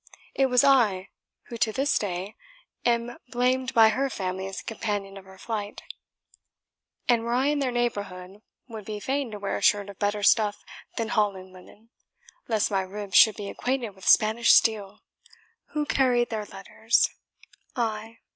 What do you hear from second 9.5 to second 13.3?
a shirt of better stuff than Holland linen, lest my ribs